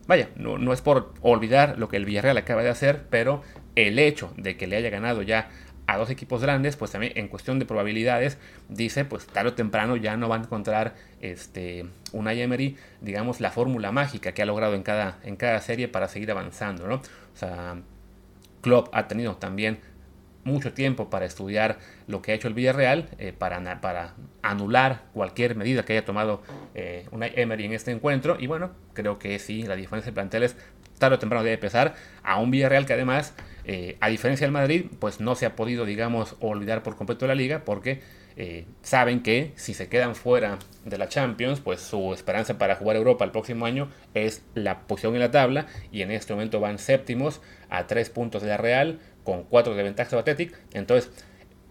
vaya, 0.07 0.29
no, 0.37 0.59
no, 0.59 0.73
es 0.73 0.81
por 0.81 1.13
olvidar 1.21 1.79
lo 1.79 1.89
que 1.89 1.97
el 1.97 2.05
Villarreal 2.05 2.37
acaba 2.37 2.63
de 2.63 2.71
hacer, 2.71 3.05
pero 3.11 3.43
el 3.75 3.99
hecho 3.99 4.33
de 4.37 4.57
que 4.57 4.67
le 4.67 4.77
haya 4.77 4.91
ganado 4.91 5.23
ya 5.23 5.49
a 5.87 5.97
dos 5.97 6.11
equipos 6.11 6.43
grandes, 6.43 6.77
pues 6.77 6.93
también 6.93 7.13
en 7.17 7.29
cuestión 7.29 7.59
de 7.59 7.67
probabilidades, 7.67 8.39
dice, 8.69 9.05
pues 9.05 9.27
tarde 9.27 9.51
o 9.51 9.55
temprano 9.55 9.97
ya 9.97 10.17
no 10.17 10.29
van 10.29 10.43
a 10.43 10.45
encontrar 10.45 10.95
este, 11.21 11.87
una 12.13 12.33
Emery, 12.33 12.77
digamos, 13.01 13.41
la 13.41 13.51
fórmula 13.51 13.93
mágica 13.93 14.33
que 14.33 14.43
ha 14.43 14.47
logrado 14.47 14.75
en 14.75 14.83
cada, 14.83 15.19
en 15.25 15.37
cada 15.37 15.61
serie 15.61 15.89
para 15.89 16.09
seguir 16.09 16.31
avanzando, 16.31 16.87
¿no? 16.87 16.97
O 16.97 17.37
sea, 17.37 17.77
Klopp 18.61 18.89
ha 18.93 19.09
tenido 19.09 19.37
también 19.37 19.81
mucho 20.45 20.73
tiempo 20.73 21.11
para 21.11 21.25
estudiar 21.25 21.79
lo 22.07 22.23
que 22.23 22.33
ha 22.33 22.35
hecho 22.35 22.49
el 22.49 22.55
Villarreal, 22.55 23.09
eh, 23.19 23.33
para, 23.33 23.81
para 23.81 24.15
anular 24.43 25.05
cualquier 25.13 25.55
medida 25.57 25.85
que 25.85 25.93
haya 25.93 26.05
tomado 26.05 26.43
eh, 26.75 27.07
una 27.11 27.27
Emery 27.27 27.67
en 27.67 27.73
este 27.73 27.91
encuentro, 27.91 28.37
y 28.39 28.47
bueno, 28.47 28.73
creo 28.95 29.19
que 29.19 29.39
sí, 29.39 29.63
la 29.63 29.77
diferencia 29.77 30.11
de 30.11 30.15
planteles 30.15 30.57
tarde 30.99 31.17
o 31.17 31.19
temprano 31.19 31.43
debe 31.45 31.59
pesar 31.59 31.95
a 32.23 32.39
un 32.39 32.51
Villarreal 32.51 32.87
que 32.87 32.93
además 32.93 33.35
eh, 33.65 33.97
a 34.01 34.09
diferencia 34.09 34.47
del 34.47 34.53
Madrid, 34.53 34.87
pues 34.99 35.21
no 35.21 35.35
se 35.35 35.47
ha 35.47 35.57
podido, 35.57 35.85
digamos, 35.85 36.37
olvidar 36.41 36.83
por 36.83 36.97
completo 36.97 37.27
la 37.27 37.35
liga 37.35 37.65
porque 37.65 38.01
eh, 38.37 38.67
saben 38.83 39.23
que 39.23 39.53
si 39.57 39.75
se 39.75 39.89
quedan 39.89 40.15
fuera 40.15 40.59
de 40.85 40.99
la 40.99 41.09
Champions, 41.09 41.61
pues 41.61 41.81
su 41.81 42.13
esperanza 42.13 42.59
para 42.59 42.77
jugar 42.77 42.97
Europa 42.97 43.25
el 43.25 43.31
próximo 43.31 43.67
año 43.67 43.89
es 44.15 44.43
la 44.55 44.81
posición 44.87 45.15
en 45.15 45.21
la 45.21 45.31
tabla 45.31 45.67
y 45.93 46.03
en 46.03 46.11
este 46.11 46.33
momento 46.33 46.59
van 46.59 46.79
séptimos 46.79 47.41
a 47.69 47.87
tres 47.87 48.11
puntos 48.11 48.43
de 48.43 48.49
la 48.49 48.57
Real 48.57 48.99
con 49.25 49.45
cuatro 49.45 49.75
de 49.75 49.83
ventaja 49.83 50.11
de 50.11 50.21
Athletic. 50.21 50.57
Entonces, 50.73 51.11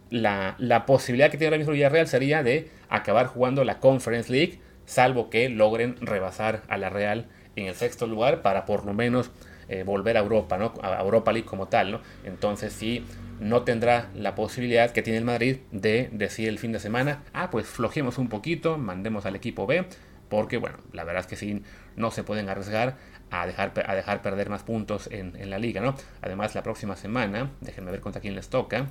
la, 0.10 0.56
la, 0.58 0.86
posibilidad 0.86 1.32
que 1.32 1.38
tiene 1.38 1.48
ahora 1.48 1.58
mismo 1.58 1.74
Villarreal 1.74 2.08
sería 2.08 2.44
de 2.44 2.70
acabar 2.90 3.28
jugando 3.28 3.64
la 3.64 3.80
Conference 3.80 4.32
League, 4.32 4.60
salvo 4.86 5.30
que 5.30 5.50
logren 5.50 5.96
rebasar 6.02 6.64
a 6.68 6.78
la 6.78 6.90
Real 6.90 7.28
en 7.56 7.68
el 7.68 7.76
sexto 7.76 8.08
lugar 8.08 8.42
para 8.42 8.66
por 8.66 8.86
lo 8.86 8.94
menos 8.94 9.32
eh, 9.70 9.84
volver 9.84 10.18
a 10.18 10.20
Europa, 10.20 10.58
¿no? 10.58 10.74
A 10.82 11.02
Europa 11.02 11.32
League 11.32 11.48
como 11.48 11.68
tal, 11.68 11.92
¿no? 11.92 12.02
Entonces 12.26 12.74
sí, 12.74 13.06
no 13.40 13.64
tendrá 13.64 14.10
la 14.16 14.36
posibilidad 14.36 14.92
que 14.92 15.02
tiene 15.02 15.18
el 15.20 15.26
Madrid 15.26 15.58
de 15.72 16.10
decir 16.12 16.50
el 16.50 16.60
fin 16.60 16.74
de 16.74 16.80
semana, 16.80 17.24
ah, 17.34 17.50
pues 17.50 17.68
flojemos 17.68 18.18
un 18.18 18.28
poquito, 18.28 18.78
mandemos 18.78 19.26
al 19.26 19.36
equipo 19.36 19.66
B, 19.68 19.86
porque 20.30 20.58
bueno, 20.58 20.78
la 20.92 21.04
verdad 21.04 21.22
es 21.22 21.28
que 21.28 21.36
sí, 21.36 21.64
no 21.96 22.12
se 22.12 22.24
pueden 22.24 22.50
arriesgar 22.50 22.98
a 23.32 23.48
dejar, 23.48 23.72
a 23.88 23.96
dejar 23.96 24.22
perder 24.22 24.50
más 24.50 24.64
puntos 24.64 25.08
en, 25.10 25.50
la 25.50 25.58
liga, 25.58 25.82
¿no? 25.82 25.96
Además, 26.22 26.54
la 26.54 26.64
próxima 26.64 26.96
semana, 26.98 27.50
déjenme 27.62 27.90
ver 27.90 28.02
contra 28.02 28.22
quién 28.22 28.36
les 28.36 28.50
toca. 28.50 28.88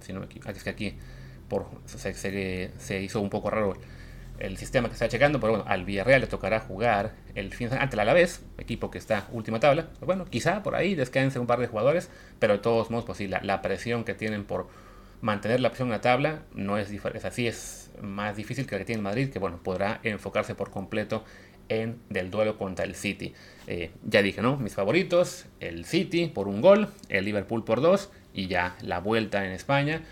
si 0.00 0.12
no 0.12 0.20
me. 0.20 0.28
Es 0.46 0.62
que 0.62 0.70
aquí 0.70 0.96
por, 1.48 1.66
se, 1.86 3.02
hizo 3.02 3.20
un 3.20 3.30
poco 3.30 3.50
raro 3.50 3.74
el 4.38 4.56
sistema 4.56 4.88
que 4.88 4.94
está 4.94 5.08
checando, 5.08 5.40
pero 5.40 5.54
bueno, 5.54 5.64
al 5.68 5.84
Villarreal 5.84 6.20
le 6.20 6.26
tocará 6.26 6.60
jugar 6.60 7.12
el 7.34 7.52
fin 7.52 7.68
ante 7.72 7.96
el 7.96 8.00
Alavés, 8.00 8.44
equipo 8.58 8.90
que 8.90 8.98
está 8.98 9.28
última 9.32 9.60
tabla. 9.60 9.88
bueno, 10.00 10.24
quizá 10.24 10.62
por 10.62 10.76
ahí 10.76 10.94
descanse 10.94 11.38
un 11.38 11.46
par 11.46 11.58
de 11.58 11.66
jugadores, 11.66 12.10
pero 12.38 12.54
de 12.54 12.58
todos 12.60 12.90
modos, 12.90 13.04
pues 13.04 13.18
sí, 13.18 13.28
la, 13.28 13.62
presión 13.62 14.04
que 14.04 14.14
tienen 14.14 14.44
por 14.44 14.68
mantener 15.20 15.60
la 15.60 15.70
presión 15.70 15.88
en 15.88 15.92
la 15.92 16.00
tabla 16.00 16.42
no 16.52 16.78
es, 16.78 16.90
es 16.90 17.24
así, 17.24 17.46
es 17.46 17.90
más 18.00 18.36
difícil 18.36 18.66
que 18.66 18.74
la 18.74 18.80
que 18.80 18.84
tiene 18.84 19.02
Madrid, 19.02 19.30
que 19.30 19.38
bueno, 19.38 19.58
podrá 19.62 20.00
enfocarse 20.02 20.54
por 20.54 20.70
completo 20.70 21.24
en 21.68 21.98
del 22.10 22.30
duelo 22.30 22.58
contra 22.58 22.84
el 22.84 22.94
City. 22.94 23.34
Eh, 23.66 23.90
ya 24.04 24.22
dije, 24.22 24.42
¿no? 24.42 24.56
Mis 24.56 24.74
favoritos, 24.74 25.46
el 25.60 25.84
City 25.84 26.26
por 26.26 26.48
un 26.48 26.60
gol, 26.60 26.88
el 27.08 27.24
Liverpool 27.24 27.64
por 27.64 27.80
dos 27.80 28.10
y 28.32 28.48
ya 28.48 28.76
la 28.82 29.00
vuelta 29.00 29.44
en 29.44 29.52
España. 29.52 30.02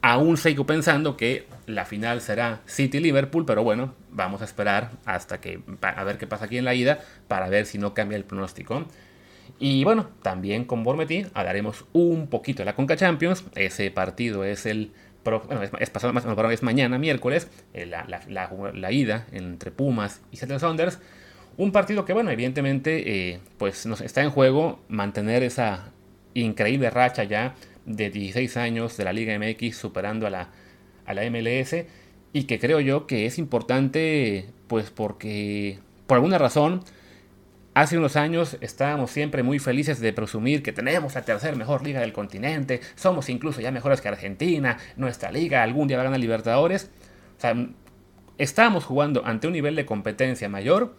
Aún 0.00 0.36
sigo 0.36 0.66
pensando 0.66 1.16
que 1.16 1.46
la 1.66 1.84
final 1.84 2.20
será 2.20 2.60
City-Liverpool, 2.66 3.46
pero 3.46 3.62
bueno, 3.62 3.94
vamos 4.10 4.42
a 4.42 4.44
esperar 4.44 4.90
hasta 5.04 5.40
que 5.40 5.60
a 5.80 6.02
ver 6.02 6.18
qué 6.18 6.26
pasa 6.26 6.46
aquí 6.46 6.58
en 6.58 6.64
la 6.64 6.74
ida 6.74 6.98
para 7.28 7.48
ver 7.48 7.66
si 7.66 7.78
no 7.78 7.94
cambia 7.94 8.16
el 8.16 8.24
pronóstico. 8.24 8.84
Y 9.60 9.84
bueno, 9.84 10.08
también 10.22 10.64
con 10.64 10.82
Bormetí 10.82 11.26
hablaremos 11.34 11.84
un 11.92 12.26
poquito 12.26 12.62
de 12.62 12.64
la 12.64 12.74
Conca 12.74 12.96
Champions. 12.96 13.44
Ese 13.54 13.92
partido 13.92 14.42
es 14.42 14.66
el 14.66 14.92
bueno, 15.24 15.62
es, 15.78 15.90
pasado, 15.90 16.50
es 16.50 16.62
mañana, 16.62 16.98
miércoles, 16.98 17.48
eh, 17.74 17.86
la, 17.86 18.92
ida 18.92 19.26
entre 19.32 19.70
Pumas 19.70 20.20
y 20.30 20.36
Seattle 20.36 20.58
Saunders. 20.58 20.98
Un 21.56 21.70
partido 21.70 22.04
que, 22.04 22.12
bueno, 22.12 22.30
evidentemente, 22.30 23.30
eh, 23.30 23.40
pues 23.58 23.86
nos 23.86 24.00
está 24.00 24.22
en 24.22 24.30
juego 24.30 24.80
mantener 24.88 25.42
esa 25.42 25.92
increíble 26.34 26.90
racha 26.90 27.24
ya 27.24 27.54
de 27.84 28.10
16 28.10 28.56
años 28.56 28.96
de 28.96 29.04
la 29.04 29.12
Liga 29.12 29.38
MX 29.38 29.76
superando 29.76 30.26
a 30.26 30.30
la, 30.30 30.48
a 31.04 31.14
la 31.14 31.28
MLS 31.30 31.74
y 32.32 32.44
que 32.44 32.58
creo 32.58 32.80
yo 32.80 33.06
que 33.06 33.26
es 33.26 33.38
importante 33.38 34.46
pues 34.66 34.90
porque 34.90 35.78
por 36.06 36.16
alguna 36.16 36.38
razón 36.38 36.82
Hace 37.74 37.96
unos 37.96 38.16
años 38.16 38.58
estábamos 38.60 39.10
siempre 39.10 39.42
muy 39.42 39.58
felices 39.58 39.98
de 39.98 40.12
presumir 40.12 40.62
que 40.62 40.72
tenemos 40.72 41.14
la 41.14 41.22
tercera 41.22 41.56
mejor 41.56 41.82
liga 41.82 42.00
del 42.00 42.12
continente, 42.12 42.82
somos 42.96 43.30
incluso 43.30 43.62
ya 43.62 43.70
mejores 43.70 44.02
que 44.02 44.08
Argentina, 44.08 44.76
nuestra 44.96 45.32
liga 45.32 45.62
algún 45.62 45.88
día 45.88 45.96
va 45.96 46.02
a 46.02 46.04
ganar 46.04 46.20
Libertadores. 46.20 46.90
O 47.38 47.40
sea, 47.40 47.54
estábamos 48.36 48.84
jugando 48.84 49.24
ante 49.24 49.46
un 49.46 49.54
nivel 49.54 49.74
de 49.74 49.86
competencia 49.86 50.50
mayor 50.50 50.94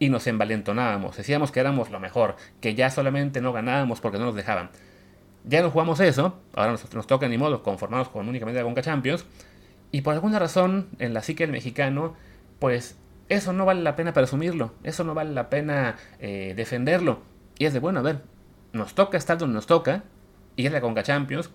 y 0.00 0.08
nos 0.08 0.26
envalentonábamos, 0.26 1.16
decíamos 1.16 1.52
que 1.52 1.60
éramos 1.60 1.90
lo 1.90 2.00
mejor, 2.00 2.34
que 2.60 2.74
ya 2.74 2.90
solamente 2.90 3.40
no 3.40 3.52
ganábamos 3.52 4.00
porque 4.00 4.18
no 4.18 4.24
nos 4.24 4.34
dejaban. 4.34 4.70
Ya 5.44 5.62
no 5.62 5.70
jugamos 5.70 6.00
eso, 6.00 6.40
ahora 6.54 6.72
nos, 6.72 6.92
nos 6.92 7.06
toca 7.06 7.28
ni 7.28 7.38
modo 7.38 7.62
conformarnos 7.62 8.08
con 8.08 8.28
únicamente 8.28 8.58
la 8.58 8.64
Conca 8.64 8.82
Champions, 8.82 9.24
y 9.92 10.00
por 10.00 10.14
alguna 10.14 10.40
razón 10.40 10.88
en 10.98 11.14
la 11.14 11.22
psique 11.22 11.44
del 11.44 11.52
mexicano, 11.52 12.16
pues 12.58 12.96
eso 13.28 13.52
no 13.52 13.64
vale 13.64 13.82
la 13.82 13.96
pena 13.96 14.12
presumirlo, 14.12 14.72
eso 14.82 15.04
no 15.04 15.14
vale 15.14 15.32
la 15.32 15.50
pena 15.50 15.96
eh, 16.20 16.54
defenderlo. 16.56 17.20
Y 17.58 17.64
es 17.64 17.72
de, 17.72 17.80
bueno, 17.80 18.00
a 18.00 18.02
ver, 18.02 18.20
nos 18.72 18.94
toca 18.94 19.16
estar 19.16 19.38
donde 19.38 19.54
nos 19.54 19.66
toca, 19.66 20.04
y 20.56 20.66
es 20.66 20.72
la 20.72 20.80
Conca 20.80 21.02
Champions, 21.02 21.50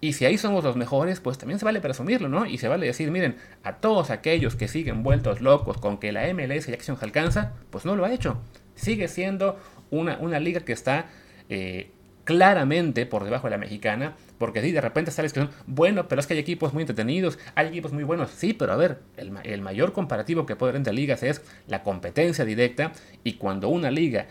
y 0.00 0.12
si 0.12 0.26
ahí 0.26 0.36
somos 0.36 0.64
los 0.64 0.76
mejores, 0.76 1.20
pues 1.20 1.38
también 1.38 1.58
se 1.58 1.64
vale 1.64 1.80
presumirlo, 1.80 2.28
¿no? 2.28 2.44
Y 2.44 2.58
se 2.58 2.68
vale 2.68 2.86
decir, 2.86 3.10
miren, 3.10 3.36
a 3.62 3.76
todos 3.76 4.10
aquellos 4.10 4.54
que 4.54 4.68
siguen 4.68 5.02
vueltos 5.02 5.40
locos 5.40 5.78
con 5.78 5.96
que 5.96 6.12
la 6.12 6.30
MLS 6.34 6.66
ya 6.66 6.76
que 6.76 6.82
se 6.82 6.92
alcanza, 6.92 7.54
pues 7.70 7.86
no 7.86 7.96
lo 7.96 8.04
ha 8.04 8.12
hecho. 8.12 8.36
Sigue 8.74 9.08
siendo 9.08 9.58
una, 9.90 10.18
una 10.18 10.40
liga 10.40 10.60
que 10.60 10.74
está 10.74 11.06
eh, 11.48 11.90
claramente 12.24 13.06
por 13.06 13.24
debajo 13.24 13.46
de 13.46 13.52
la 13.52 13.58
mexicana, 13.58 14.14
porque 14.38 14.60
si 14.62 14.72
de 14.72 14.80
repente 14.80 15.10
sales 15.10 15.32
que 15.32 15.40
son, 15.40 15.50
bueno, 15.66 16.08
pero 16.08 16.20
es 16.20 16.26
que 16.26 16.34
hay 16.34 16.40
equipos 16.40 16.72
muy 16.72 16.82
entretenidos, 16.82 17.38
hay 17.54 17.68
equipos 17.68 17.92
muy 17.92 18.02
buenos, 18.02 18.30
sí, 18.30 18.54
pero 18.54 18.72
a 18.72 18.76
ver, 18.76 18.98
el, 19.16 19.60
mayor 19.60 19.92
comparativo 19.92 20.46
que 20.46 20.56
puede 20.56 20.70
haber 20.70 20.80
entre 20.80 20.92
ligas 20.92 21.22
es 21.22 21.42
la 21.68 21.82
competencia 21.82 22.44
directa 22.44 22.92
y 23.22 23.34
cuando 23.34 23.68
una 23.68 23.90
liga 23.90 24.26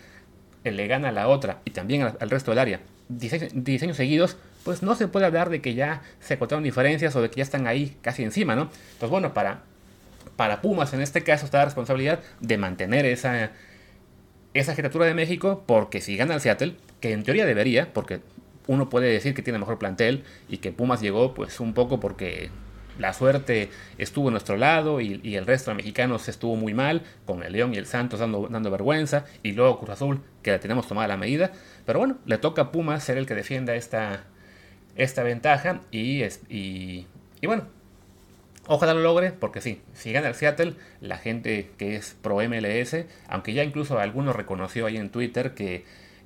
le 0.64 0.88
gana 0.88 1.10
a 1.10 1.12
la 1.12 1.28
otra 1.28 1.60
y 1.66 1.72
también 1.72 2.04
al, 2.04 2.30
resto 2.30 2.52
del 2.52 2.60
área 2.60 2.80
diseños 3.10 3.98
seguidos, 3.98 4.38
pues 4.64 4.82
no 4.82 4.96
se 4.96 5.08
puede 5.08 5.26
hablar 5.26 5.50
de 5.50 5.62
que 5.62 5.76
ya 5.76 6.02
se 6.20 6.40
cortaron 6.40 6.64
diferencias 6.64 7.16
o 7.16 7.22
de 7.22 7.30
que 7.30 7.38
ya 7.38 7.44
están 7.44 7.68
ahí 7.68 7.98
casi 8.02 8.24
encima, 8.24 8.56
¿no? 8.56 8.70
Entonces, 8.94 9.10
bueno, 9.10 9.34
para, 9.34 9.64
para 10.36 10.62
Pumas 10.62 10.94
en 10.94 11.02
este 11.02 11.22
caso 11.22 11.46
está 11.46 11.60
la 11.60 11.66
responsabilidad 11.66 12.22
de 12.40 12.58
mantener 12.58 13.06
esa, 13.06 13.52
esa 14.54 14.74
de 14.74 15.14
México, 15.14 15.64
porque 15.68 16.00
si 16.00 16.16
gana 16.16 16.36
el 16.36 16.42
Seattle, 16.42 16.76
que 17.03 17.12
en 17.12 17.24
teoría 17.24 17.45
debería, 17.45 17.91
porque 17.91 18.22
uno 18.65 18.88
puede 18.88 19.12
decir 19.12 19.33
que 19.33 19.41
tiene 19.41 19.60
mejor 19.60 19.77
plantel 19.77 20.24
y 20.48 20.60
que 20.60 20.72
Pumas 20.72 21.01
llegó 21.01 21.33
pues 21.33 21.60
un 21.60 21.74
poco 21.74 22.00
porque 22.00 22.50
la 22.98 23.12
suerte 23.12 23.69
estuvo 23.98 24.29
en 24.29 24.31
nuestro 24.31 24.55
lado 24.55 25.01
y, 25.01 25.36
el 25.36 25.45
resto 25.45 25.72
de 25.72 25.75
mexicanos 25.75 26.29
estuvo 26.29 26.55
muy 26.55 26.74
mal, 26.74 27.01
con 27.25 27.43
el 27.43 27.51
León 27.51 27.74
y 27.74 27.77
el 27.77 27.88
Santos 27.88 28.22
dando, 28.22 28.48
dando 28.50 28.72
vergüenza, 28.72 29.25
y 29.43 29.51
luego 29.51 29.79
Cruz 29.79 29.89
Azul, 29.89 30.22
que 30.43 30.51
la 30.51 30.62
tenemos 30.62 30.88
tomada 30.88 31.10
la 31.10 31.17
medida. 31.17 31.51
Pero 31.86 32.00
bueno, 32.00 32.19
le 32.25 32.38
toca 32.38 32.62
a 32.62 32.72
Pumas 32.72 33.03
ser 33.03 33.17
el 33.17 33.25
que 33.25 33.36
defienda 33.36 33.75
esta, 33.75 34.24
esta 34.95 35.24
ventaja 35.24 35.81
y, 35.91 36.24
y, 36.48 37.05
y 37.41 37.48
bueno, 37.48 37.67
Ojalá 38.65 38.93
lo 38.93 39.01
logre, 39.01 39.33
porque 39.33 39.60
sí, 39.60 39.81
si 39.91 40.13
gana 40.13 40.29
el 40.29 40.36
Seattle, 40.36 40.75
la 41.01 41.17
gente 41.17 41.72
que 41.77 41.98
es 41.98 42.15
pro 42.22 42.38
MLS, 42.48 42.95
aunque 43.27 43.53
ya 43.53 43.62
incluso 43.62 44.00
algunos 44.00 44.38
reconoció 44.38 44.86
ahí 44.86 44.95
en 44.95 45.10
Twitter 45.10 45.53
que 45.53 45.83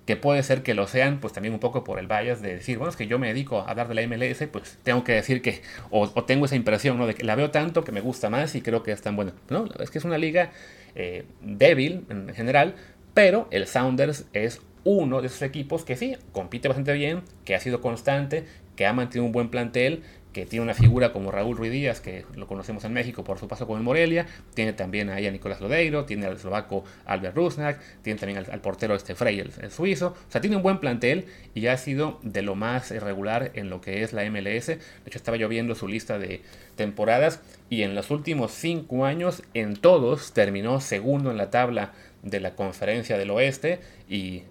que 0.07 0.15
puede 0.15 0.41
ser 0.41 0.63
que 0.63 0.73
lo 0.73 0.87
sean, 0.87 1.19
pues 1.19 1.33
también 1.33 1.53
un 1.53 1.59
poco 1.59 1.83
por 1.83 1.99
el 1.99 2.07
bias 2.07 2.41
de 2.41 2.55
decir, 2.55 2.77
bueno, 2.77 2.89
es 2.89 2.95
que 2.95 3.07
yo 3.07 3.19
me 3.19 3.27
dedico 3.27 3.59
a 3.59 3.69
hablar 3.69 3.89
de 3.89 3.93
la 3.93 4.07
MLS, 4.07 4.47
pues 4.49 4.79
tengo 4.81 5.03
que 5.03 5.11
decir 5.11 5.41
que, 5.41 5.61
o, 5.91 6.07
tengo 6.23 6.45
esa 6.45 6.55
impresión, 6.55 6.97
¿no? 6.97 7.05
De 7.05 7.13
que 7.13 7.25
la 7.25 7.35
veo 7.35 7.51
tanto 7.51 7.83
que 7.83 7.91
me 7.91 7.99
gusta 7.99 8.29
más 8.29 8.55
y 8.55 8.61
creo 8.61 8.83
que 8.83 8.93
es 8.93 9.01
tan 9.01 9.17
buena. 9.17 9.33
No, 9.49 9.65
es 9.79 9.91
que 9.91 9.97
es 9.97 10.05
una 10.05 10.17
liga 10.17 10.51
eh, 10.95 11.25
débil 11.41 12.05
en 12.09 12.33
general, 12.33 12.75
pero 13.13 13.49
el 13.51 13.67
Sounders 13.67 14.25
es 14.31 14.61
uno 14.85 15.19
de 15.19 15.27
esos 15.27 15.41
equipos 15.41 15.83
que 15.83 15.97
sí, 15.97 16.15
compite 16.31 16.69
bastante 16.69 16.93
bien, 16.93 17.23
que 17.43 17.53
ha 17.53 17.59
sido 17.59 17.81
constante, 17.81 18.45
que 18.77 18.85
ha 18.85 18.93
mantenido 18.93 19.25
un 19.25 19.33
buen 19.33 19.49
plantel, 19.49 20.03
que 20.37 20.45
tiene 20.45 20.61
una 20.61 20.75
figura 20.75 21.11
como 21.11 21.31
Raúl 21.31 21.57
Ruiz 21.57 21.71
Díaz, 21.71 21.99
que 21.99 22.23
lo 22.35 22.45
conocemos 22.45 22.83
en 22.83 22.93
México 22.93 23.23
por 23.23 23.39
su 23.39 23.47
paso 23.47 23.65
con 23.65 23.79
el 23.79 23.83
Morelia, 23.83 24.27
tiene 24.53 24.71
también 24.71 25.09
ahí 25.09 25.25
a 25.25 25.31
Nicolás 25.31 25.61
Lodeiro, 25.61 26.05
tiene 26.05 26.27
al 26.27 26.33
eslovaco 26.33 26.83
Albert 27.07 27.35
Rusnak, 27.35 27.79
tiene 28.03 28.19
también 28.19 28.45
al, 28.47 28.61
portero 28.61 28.93
este 28.93 29.15
Frey, 29.15 29.39
el, 29.39 29.71
suizo, 29.71 30.09
o 30.09 30.31
sea, 30.31 30.39
tiene 30.39 30.55
un 30.55 30.61
buen 30.61 30.77
plantel 30.77 31.25
y 31.55 31.65
ha 31.65 31.77
sido 31.77 32.19
de 32.21 32.43
lo 32.43 32.53
más 32.53 32.91
irregular 32.91 33.49
en 33.55 33.71
lo 33.71 33.81
que 33.81 34.03
es 34.03 34.13
la 34.13 34.29
MLS, 34.29 34.67
de 34.67 34.79
hecho 35.07 35.17
estaba 35.17 35.37
yo 35.37 35.49
viendo 35.49 35.73
su 35.73 35.87
lista 35.87 36.19
de 36.19 36.43
temporadas 36.75 37.41
y 37.71 37.81
en 37.81 37.95
los 37.95 38.11
últimos 38.11 38.51
cinco 38.51 39.05
años 39.05 39.41
en 39.55 39.75
todos 39.75 40.33
terminó 40.33 40.81
segundo 40.81 41.31
en 41.31 41.37
la 41.37 41.49
tabla 41.49 41.93
de 42.21 42.39
la 42.39 42.53
conferencia 42.53 43.17
del 43.17 43.31
oeste 43.31 43.79
y, 44.07 44.43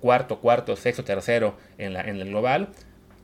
cuarto, 0.00 0.40
cuarto, 0.40 0.74
sexto, 0.74 1.04
tercero 1.04 1.58
en, 1.76 1.92
la, 1.92 2.00
en 2.00 2.18
el 2.18 2.28
global 2.28 2.70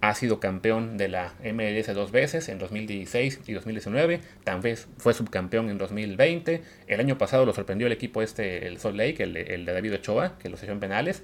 ha 0.00 0.14
sido 0.14 0.40
campeón 0.40 0.97
de 0.97 1.09
la 1.09 1.35
MLS 1.45 1.95
dos 1.95 2.11
veces, 2.11 2.49
en 2.49 2.59
2016 2.59 3.40
y 3.47 3.52
2019. 3.52 4.21
También 4.45 4.76
fue 4.97 5.12
subcampeón 5.12 5.69
en 5.69 5.78
2020. 5.78 6.62
El 6.87 7.00
año 7.00 7.19
pasado 7.19 7.45
lo 7.45 7.52
sorprendió 7.52 7.87
el 7.87 7.92
equipo 7.92 8.23
este, 8.23 8.66
el 8.66 8.78
Salt 8.78 8.97
Lake, 8.97 9.23
el, 9.23 9.35
de 9.35 9.73
David 9.73 9.95
Ochoa, 9.95 10.38
que 10.38 10.49
lo 10.49 10.57
echó 10.57 10.73
en 10.73 10.80
penales. 10.80 11.23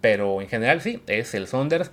Pero 0.00 0.42
en 0.42 0.48
general 0.48 0.80
sí, 0.80 1.02
es 1.06 1.34
el 1.34 1.46
Saunders 1.46 1.90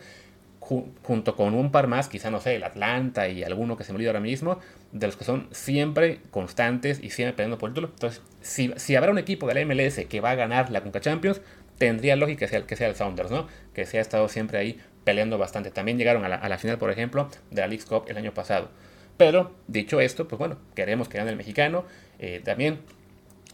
junto 0.59 1.37
con 1.37 1.53
un 1.53 1.71
par 1.71 1.87
más, 1.87 2.09
quizá 2.09 2.29
no 2.29 2.41
sé, 2.41 2.55
el 2.55 2.63
Atlanta 2.65 3.29
y 3.29 3.41
alguno 3.41 3.77
que 3.77 3.85
se 3.85 3.93
me 3.93 3.97
olvida 3.97 4.09
ahora 4.09 4.19
mismo, 4.19 4.59
de 4.91 5.07
los 5.07 5.15
que 5.15 5.23
son 5.23 5.47
siempre 5.51 6.19
constantes 6.29 7.01
y 7.01 7.09
siempre 7.09 7.37
peleando 7.37 7.57
por 7.57 7.69
el 7.69 7.73
título. 7.73 7.93
Entonces, 7.93 8.21
si, 8.41 8.73
si 8.75 8.97
habrá 8.97 9.11
un 9.11 9.17
equipo 9.17 9.47
de 9.47 9.53
la 9.53 9.65
MLS 9.65 10.05
que 10.09 10.19
va 10.19 10.31
a 10.31 10.35
ganar 10.35 10.69
la 10.69 10.81
Conca 10.81 10.99
Champions, 10.99 11.39
tendría 11.77 12.17
lógica 12.17 12.39
que 12.39 12.47
sea, 12.49 12.67
que 12.67 12.75
sea 12.75 12.89
el 12.89 12.95
Sounders, 12.95 13.31
¿no? 13.31 13.47
Que 13.73 13.85
se 13.85 13.97
ha 13.97 14.01
estado 14.01 14.27
siempre 14.27 14.57
ahí 14.57 14.77
peleando 15.07 15.37
bastante. 15.37 15.71
También 15.71 15.97
llegaron 15.97 16.25
a 16.25 16.49
la, 16.49 16.57
final, 16.57 16.77
por 16.77 16.91
ejemplo, 16.91 17.29
de 17.49 17.61
la 17.61 17.67
League 17.67 17.85
Cup 17.87 18.03
el 18.09 18.17
año 18.17 18.33
pasado. 18.33 18.67
Pero, 19.15 19.53
dicho 19.69 20.01
esto, 20.01 20.27
pues 20.27 20.37
bueno, 20.37 20.57
queremos 20.75 21.07
que 21.07 21.17
gane 21.17 21.29
el 21.29 21.37
mexicano. 21.37 21.85
Eh, 22.19 22.41
también, 22.43 22.79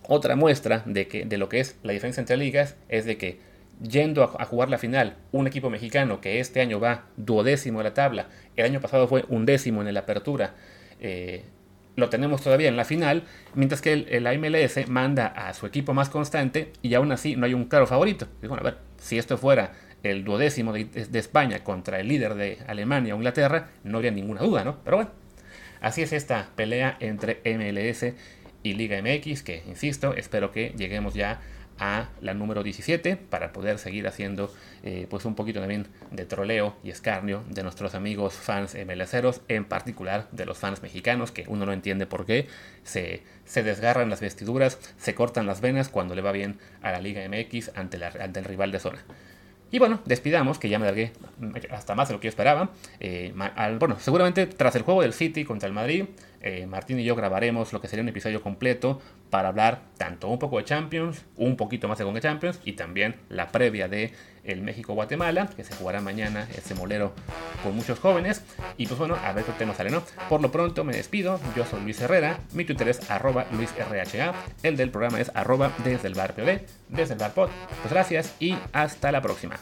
otra 0.07 0.36
muestra 0.36 0.81
de, 0.88 1.05
de 1.27 1.38
lo 1.38 1.50
que 1.50 1.60
es 1.60 1.75
la 1.83 1.93
diferencia 1.93 2.22
entre 2.22 2.38
ligas 2.38 2.75
es 2.89 3.05
de 3.05 3.19
que 3.19 3.38
yendo 3.83 4.24
a, 4.24 4.45
jugar 4.45 4.72
la 4.72 4.79
final, 4.79 5.15
un 5.31 5.45
equipo 5.45 5.69
mexicano 5.69 6.22
que 6.22 6.39
este 6.39 6.60
año 6.60 6.79
va 6.79 7.03
duodécimo 7.17 7.81
en 7.81 7.83
la 7.83 7.93
tabla, 7.93 8.29
el 8.55 8.65
año 8.65 8.81
pasado 8.81 9.07
fue 9.07 9.24
undécimo 9.29 9.83
en 9.83 9.93
la 9.93 10.00
apertura, 10.00 10.55
eh, 11.01 11.43
lo 11.95 12.10
tenemos 12.10 12.41
todavía 12.41 12.69
en 12.69 12.77
la 12.77 12.86
final, 12.86 13.25
mientras 13.53 13.79
que 13.79 13.93
el, 13.93 14.07
el, 14.10 14.39
MLS 14.39 14.88
manda 14.88 15.27
a 15.27 15.53
su 15.53 15.67
equipo 15.67 15.93
más 15.93 16.10
constante 16.10 16.74
y 16.81 16.95
aún 16.95 17.12
así 17.12 17.36
no 17.36 17.45
hay 17.45 17.53
un 17.53 17.65
claro 17.65 17.86
favorito. 17.86 18.27
bueno, 18.41 18.57
a 18.57 18.63
ver, 18.63 18.77
si 18.98 19.19
esto 19.19 19.38
fuera 19.38 19.74
el 20.03 20.24
duodécimo 20.24 20.74
de, 20.74 20.88
España 21.13 21.63
contra 21.63 22.00
el 22.00 22.10
líder 22.10 22.36
de 22.36 22.60
Alemania 22.67 23.13
o 23.13 23.17
Inglaterra, 23.17 23.69
no 23.83 23.98
habría 23.98 24.12
ninguna 24.12 24.41
duda, 24.41 24.63
¿no? 24.63 24.77
Pero 24.83 24.98
bueno, 24.98 25.12
así 25.81 26.01
es 26.01 26.13
esta 26.13 26.50
pelea 26.55 26.98
entre 27.00 27.41
MLS 27.45 28.13
y 28.63 28.74
Liga 28.74 29.01
MX, 29.01 29.43
que, 29.43 29.63
insisto, 29.67 30.13
espero 30.13 30.51
que 30.51 30.74
lleguemos 30.77 31.13
ya 31.13 31.41
a 31.79 32.10
la 32.22 32.33
número 32.33 32.63
17 32.63 33.15
para 33.17 33.51
poder 33.51 33.79
seguir 33.79 34.07
haciendo 34.07 34.53
eh, 34.83 35.07
pues 35.10 35.25
un 35.25 35.36
poquito 35.36 35.60
también 35.60 35.88
de 36.12 36.25
troleo 36.25 36.75
y 36.83 36.91
escarnio 36.91 37.43
de 37.50 37.63
nuestros 37.63 37.95
amigos 37.95 38.33
fans 38.33 38.75
MLCeros, 38.75 39.41
en 39.48 39.65
particular 39.65 40.27
de 40.31 40.45
los 40.45 40.57
fans 40.57 40.81
mexicanos, 40.81 41.31
que 41.31 41.45
uno 41.48 41.65
no 41.65 41.74
entiende 41.74 42.05
por 42.05 42.25
qué 42.25 42.48
se, 42.83 43.24
se 43.45 43.63
desgarran 43.63 44.10
las 44.10 44.22
vestiduras, 44.22 44.77
se 44.98 45.15
cortan 45.15 45.48
las 45.48 45.62
venas 45.62 45.89
cuando 45.89 46.15
le 46.15 46.22
va 46.22 46.31
bien 46.31 46.60
a 46.81 46.91
la 46.91 47.01
Liga 47.01 47.22
MX 47.27 47.72
ante, 47.75 48.03
ante 48.03 48.39
el 48.39 48.45
rival 48.45 48.72
de 48.72 48.79
zona. 48.79 49.03
Y 49.74 49.80
bueno, 49.80 50.01
despidamos, 50.06 50.60
que 50.60 50.70
ya 50.70 50.77
me 50.77 50.86
largué 50.86 51.13
hasta 51.72 51.96
más 51.96 52.08
de 52.08 52.13
lo 52.13 52.20
que 52.20 52.25
yo 52.25 52.30
esperaba. 52.30 52.70
Eh, 53.00 53.34
bueno, 53.80 53.98
seguramente 54.00 54.46
tras 54.46 54.75
el 54.75 54.84
juego 54.84 55.01
del 55.01 55.13
City 55.13 55.46
contra 55.46 55.68
el 55.68 55.74
Madrid, 55.74 56.06
eh, 56.43 56.65
Martín 56.67 57.00
y 57.00 57.03
yo 57.03 57.15
grabaremos 57.15 57.73
lo 57.73 57.81
que 57.81 57.88
sería 57.88 58.03
un 58.03 58.09
episodio 58.09 58.41
completo 58.41 59.01
para 59.29 59.50
hablar 59.50 59.81
tanto 59.97 60.27
un 60.27 60.39
poco 60.39 60.57
de 60.57 60.65
Champions, 60.65 61.25
un 61.38 61.55
poquito 61.57 61.88
más 61.88 61.97
de 61.97 62.03
Conga 62.03 62.21
Champions 62.21 62.59
y 62.65 62.73
también 62.73 63.15
la 63.29 63.47
previa 63.47 63.88
de 63.88 64.13
el 64.43 64.62
México-Guatemala, 64.62 65.50
que 65.55 65.63
se 65.63 65.73
jugará 65.73 66.01
mañana 66.01 66.47
ese 66.55 66.75
molero 66.75 67.13
con 67.63 67.75
muchos 67.75 68.00
jóvenes. 68.00 68.43
Y 68.77 68.88
pues 68.88 69.00
bueno, 69.00 69.15
a 69.15 69.31
ver 69.31 69.45
qué 69.45 69.53
tema 69.53 69.73
sale, 69.73 69.89
¿no? 69.89 70.03
Por 70.29 70.41
lo 70.41 70.51
pronto 70.51 70.83
me 70.83 70.93
despido, 70.93 71.39
yo 71.55 71.65
soy 71.65 71.81
Luis 71.81 72.01
Herrera, 72.01 72.39
mi 72.51 72.65
Twitter 72.65 72.89
es 72.89 73.09
arroba 73.09 73.45
LuisRHA, 73.51 74.33
el 74.63 74.77
del 74.77 74.91
programa 74.91 75.21
es 75.21 75.31
arroba 75.33 75.71
desde 75.83 76.07
el 76.09 76.13
bar 76.13 76.35
POD, 76.35 76.62
desde 76.89 77.13
el 77.13 77.19
bar 77.19 77.33
pod. 77.33 77.50
Pues 77.81 77.93
gracias 77.93 78.35
y 78.39 78.57
hasta 78.73 79.12
la 79.12 79.21
próxima. 79.21 79.57